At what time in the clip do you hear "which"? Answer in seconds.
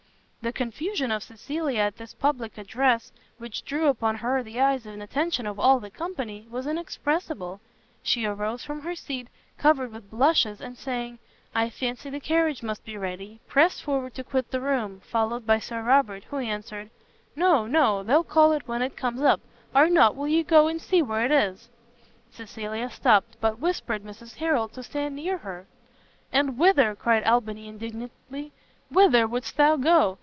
3.37-3.63